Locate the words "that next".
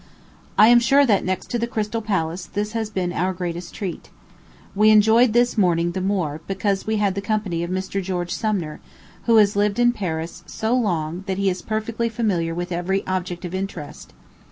1.05-1.51